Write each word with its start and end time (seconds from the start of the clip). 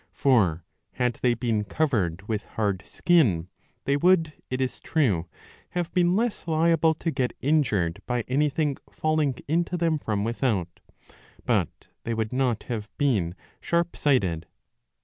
For 0.13 0.65
had 0.93 1.19
they 1.21 1.35
been 1.35 1.63
covered 1.63 2.27
with 2.27 2.45
hard 2.45 2.81
skin, 2.87 3.49
they 3.85 3.95
would, 3.95 4.33
it 4.49 4.59
is 4.59 4.79
true, 4.79 5.27
have 5.77 5.93
been 5.93 6.15
less 6.15 6.47
liable 6.47 6.95
to 6.95 7.11
get 7.11 7.33
injured 7.39 8.01
by 8.07 8.21
anything 8.27 8.77
falling 8.91 9.35
into 9.47 9.77
them 9.77 9.99
from 9.99 10.23
without, 10.23 10.79
but 11.45 11.89
they 12.03 12.15
would 12.15 12.33
not 12.33 12.63
have 12.63 12.89
been 12.97 13.35
sharp 13.59 13.95
sighted. 13.95 14.47